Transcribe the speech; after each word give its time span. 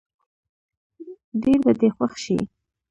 ډېر 1.41 1.59
به 1.63 1.71
دې 1.79 1.89
خوښ 1.95 2.13
شي. 2.23 2.37